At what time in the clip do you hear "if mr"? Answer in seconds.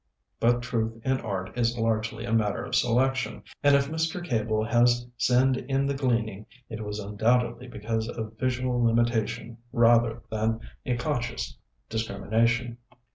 3.75-4.25